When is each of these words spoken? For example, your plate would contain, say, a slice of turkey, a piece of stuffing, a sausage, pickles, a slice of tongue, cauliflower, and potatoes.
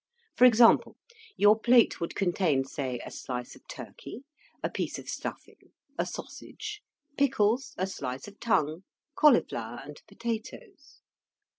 For 0.35 0.45
example, 0.45 0.97
your 1.37 1.59
plate 1.59 2.01
would 2.01 2.15
contain, 2.15 2.63
say, 2.63 2.99
a 3.05 3.11
slice 3.11 3.55
of 3.55 3.67
turkey, 3.67 4.23
a 4.63 4.67
piece 4.71 4.97
of 4.97 5.07
stuffing, 5.07 5.69
a 5.95 6.07
sausage, 6.07 6.81
pickles, 7.19 7.75
a 7.77 7.85
slice 7.85 8.27
of 8.27 8.39
tongue, 8.39 8.83
cauliflower, 9.13 9.79
and 9.85 10.01
potatoes. 10.07 11.01